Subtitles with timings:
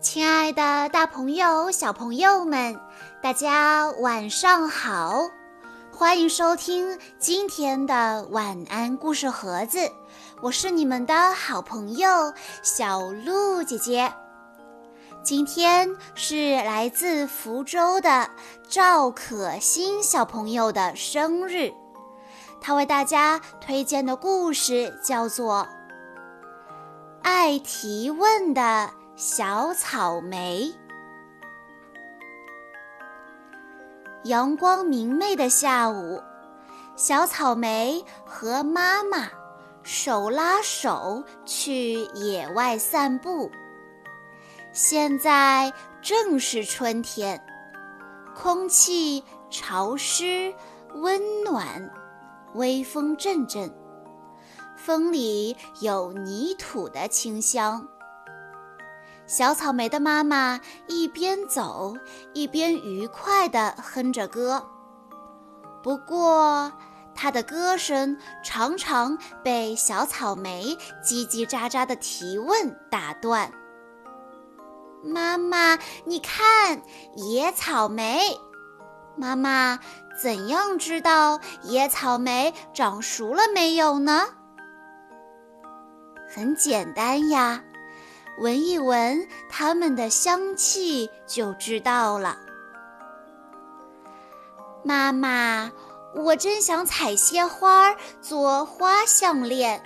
[0.00, 2.78] 亲爱的，大朋友、小朋友们，
[3.20, 5.28] 大家晚上好！
[5.92, 9.90] 欢迎收听今天的晚安故事盒子，
[10.40, 12.32] 我是你们的好朋友
[12.62, 14.12] 小鹿姐姐。
[15.24, 18.30] 今天是来自福州的
[18.68, 21.72] 赵可欣小朋友的生日，
[22.60, 25.66] 他为大家推荐的故事叫做
[27.22, 30.62] 《爱提问的小草莓》。
[34.22, 36.22] 阳光明媚的下午，
[36.94, 39.28] 小草莓和妈妈
[39.82, 43.50] 手拉手去野外散步。
[44.72, 47.44] 现在正是春天，
[48.36, 50.54] 空气潮湿
[50.94, 51.90] 温暖，
[52.54, 53.68] 微风阵阵，
[54.76, 57.84] 风里有泥土的清香。
[59.28, 61.94] 小草莓的妈妈一边走
[62.32, 64.66] 一边愉快地哼着歌，
[65.82, 66.72] 不过
[67.14, 73.52] 她的歌声常常被小草莓叽叽喳喳的提问打断。
[75.04, 76.80] 妈妈，你看
[77.14, 78.20] 野草莓。
[79.14, 79.78] 妈妈，
[80.22, 84.26] 怎样知道野草莓长熟了没有呢？
[86.34, 87.62] 很简单呀，
[88.40, 92.38] 闻一闻它们的香气就知道了。
[94.84, 95.70] 妈妈，
[96.14, 99.82] 我真想采些花做花项链，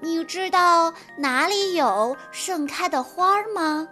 [0.00, 3.88] 你知道哪里有盛开的花吗？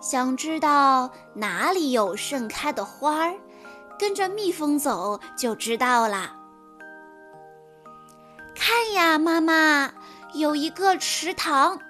[0.00, 3.34] 想知道哪里有盛开的花儿，
[3.98, 6.34] 跟着蜜蜂走就知道啦。
[8.56, 9.92] 看呀，妈妈，
[10.34, 11.80] 有一个池塘。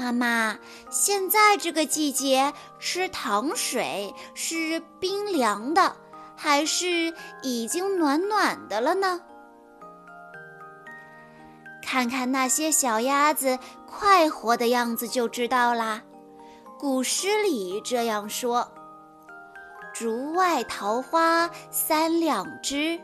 [0.00, 0.58] 妈妈，
[0.90, 5.94] 现在这个季节吃糖水是冰凉的，
[6.34, 9.20] 还是已经暖暖的了呢？
[11.82, 16.02] 看看那些小鸭子快活的样子就知道啦。
[16.78, 18.72] 古诗里这样说
[19.92, 22.98] ：“竹外桃花三两枝，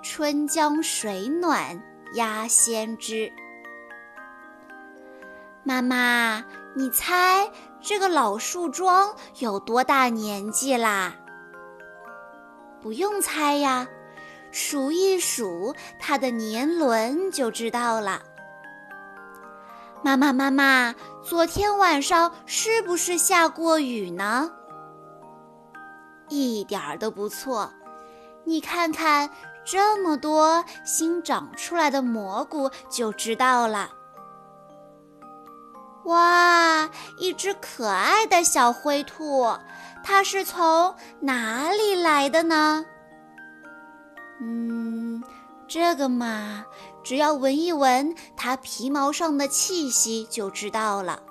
[0.00, 1.82] 春江水暖
[2.14, 3.32] 鸭先知。”
[5.66, 6.44] 妈妈，
[6.76, 7.50] 你猜
[7.80, 11.16] 这个老树桩有多大年纪啦？
[12.80, 13.88] 不用猜呀，
[14.52, 18.22] 数一数它的年轮就知道了。
[20.04, 20.94] 妈妈，妈妈，
[21.24, 24.52] 昨天晚上是不是下过雨呢？
[26.28, 27.72] 一点儿都不错，
[28.44, 29.28] 你看看
[29.64, 33.90] 这么多新长出来的蘑菇就知道了。
[36.06, 39.46] 哇，一只可爱的小灰兔，
[40.04, 42.84] 它是从哪里来的呢？
[44.40, 45.22] 嗯，
[45.68, 46.64] 这个嘛。
[47.02, 51.22] 只要闻一闻它皮毛上的气息，就知道了。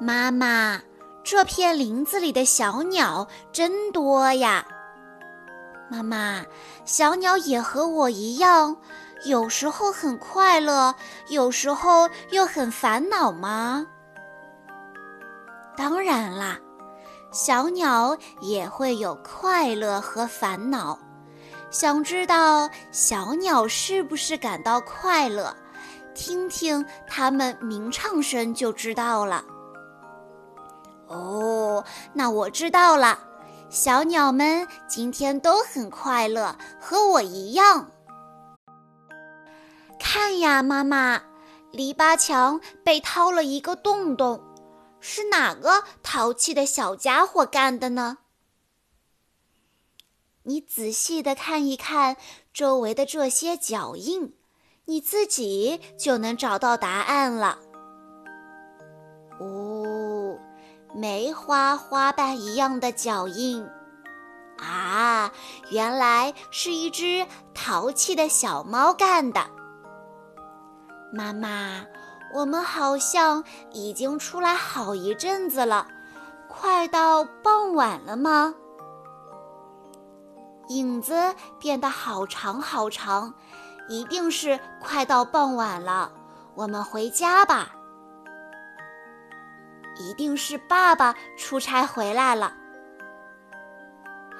[0.00, 0.80] 妈妈，
[1.22, 4.66] 这片林子里的小鸟真多呀。
[5.90, 6.42] 妈妈，
[6.86, 8.74] 小鸟也和我一样，
[9.24, 10.94] 有时候很快乐，
[11.28, 13.86] 有时候又很烦恼吗？
[15.76, 16.58] 当然啦，
[17.32, 20.98] 小鸟也会有快乐和烦恼。
[21.70, 25.54] 想知道小鸟是不是感到快乐？
[26.14, 29.42] 听听它们鸣唱声就知道了。
[31.06, 31.82] 哦，
[32.12, 33.18] 那我知道了，
[33.70, 37.86] 小鸟们今天都很快乐，和我一样。
[40.14, 41.22] 看呀，妈妈，
[41.70, 44.44] 篱笆墙被掏了一个洞洞，
[45.00, 48.18] 是哪个淘气的小家伙干的呢？
[50.42, 52.18] 你仔细的看一看
[52.52, 54.36] 周围的这些脚印，
[54.84, 57.58] 你自己就能找到答案了。
[59.40, 60.38] 哦，
[60.94, 63.66] 梅花花瓣一样的脚印，
[64.58, 65.32] 啊，
[65.70, 69.61] 原来是一只淘气的小猫干的。
[71.14, 71.84] 妈妈，
[72.32, 75.86] 我们好像已经出来好一阵子了，
[76.48, 78.54] 快到傍晚了吗？
[80.68, 83.34] 影子变得好长好长，
[83.88, 86.10] 一定是快到傍晚了。
[86.54, 87.72] 我们回家吧。
[89.98, 92.54] 一定是爸爸出差回来了。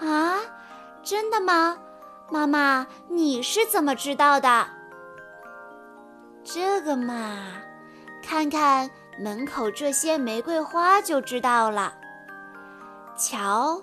[0.01, 0.39] 啊，
[1.03, 1.77] 真的吗？
[2.31, 4.67] 妈妈，你是怎么知道的？
[6.45, 7.39] 这个嘛，
[8.23, 11.95] 看看门口这些玫瑰花就知道了。
[13.17, 13.81] 瞧，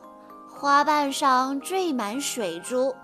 [0.49, 2.95] 花瓣上缀满水珠。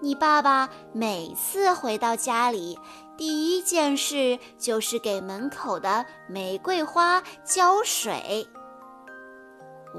[0.00, 2.78] 你爸爸每次回到家里，
[3.16, 8.48] 第一件事就是给门口的玫瑰花浇水。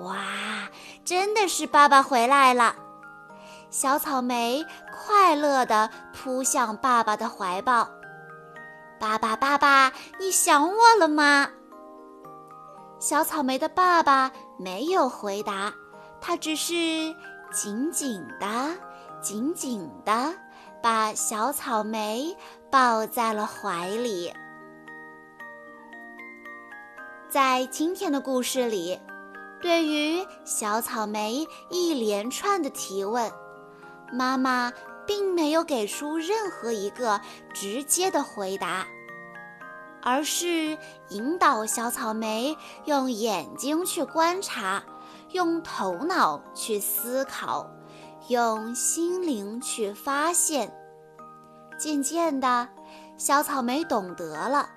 [0.03, 0.17] 哇，
[1.03, 2.75] 真的是爸爸回来了！
[3.69, 7.87] 小草莓快乐地扑向爸爸的怀抱。
[9.01, 11.49] 爸爸，爸爸，你想我了吗？
[12.99, 15.73] 小草莓的爸爸没有回答，
[16.21, 16.75] 他只是
[17.51, 18.47] 紧紧的、
[19.19, 20.31] 紧紧的
[20.83, 22.37] 把小草莓
[22.69, 24.31] 抱在了怀里。
[27.27, 29.01] 在今天的故事里。
[29.59, 33.31] 对于小草莓一连串的提问，
[34.11, 34.73] 妈妈
[35.05, 37.19] 并没有给出任何一个
[37.53, 38.85] 直接的回答，
[40.01, 40.77] 而是
[41.09, 44.83] 引导小草莓用眼睛去观察，
[45.31, 47.69] 用头脑去思考，
[48.27, 50.73] 用心灵去发现。
[51.77, 52.69] 渐渐的，
[53.17, 54.69] 小草莓懂得了。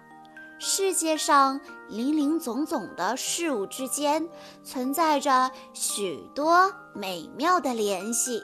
[0.58, 4.26] 世界上林林总总的事物之间
[4.62, 8.42] 存在着许多美妙的联系，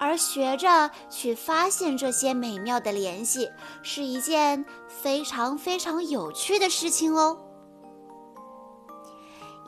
[0.00, 3.50] 而学着去发现这些美妙的联系
[3.82, 7.38] 是一件非常非常有趣的事情哦。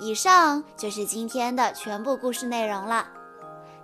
[0.01, 3.07] 以上就是今天的全部故事内容了。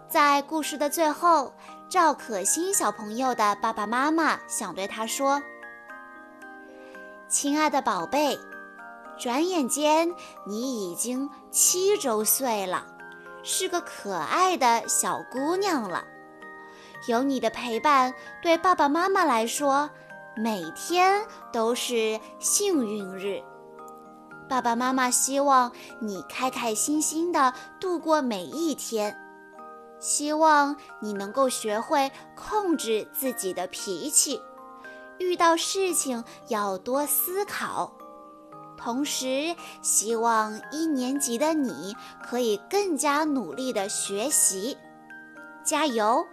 [0.09, 1.53] 在故事的最后，
[1.91, 5.43] 赵可欣小朋友的爸爸妈妈想对他说。
[7.29, 8.39] 亲爱的宝贝，
[9.19, 10.11] 转眼间
[10.47, 12.87] 你已经七周岁了，
[13.43, 16.03] 是个可爱的小姑娘了。
[17.06, 18.12] 有你的陪伴，
[18.43, 19.89] 对爸爸妈妈来说，
[20.37, 23.43] 每天都是幸运日。
[24.49, 29.17] 爸爸妈妈希望你开开心心的度过每一天，
[30.00, 34.41] 希望你能够学会控制自己的脾气。
[35.19, 37.93] 遇到事情要多思考，
[38.77, 44.79] 同时希望一年级的你可以更加努力的学习，
[45.65, 46.25] 加油！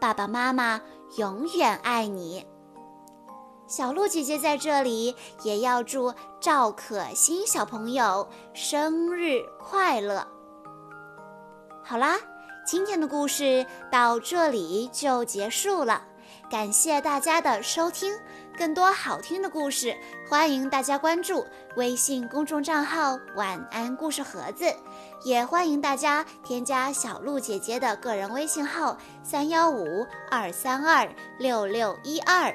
[0.00, 0.80] 爸爸妈妈
[1.16, 2.46] 永远爱你。
[3.66, 10.26] 小鹿姐姐在这里也要祝赵可欣小朋友生日快乐。
[11.82, 12.16] 好啦，
[12.64, 16.02] 今天的故事到这里就结束了。
[16.48, 18.14] 感谢大家的收听，
[18.56, 19.96] 更多好听的故事，
[20.28, 21.44] 欢迎大家关注
[21.74, 24.64] 微信公众账号“晚安故事盒子”，
[25.24, 31.08] 也欢迎大家添加小鹿姐姐的个人微信号三幺五二三二
[31.38, 32.54] 六六一二，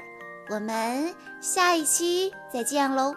[0.49, 3.13] 我们下一期再见喽。